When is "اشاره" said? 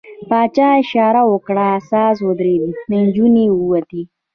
0.81-1.21